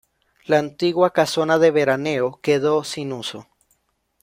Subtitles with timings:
[0.47, 3.45] La antigua casona de veraneo quedó sin uso.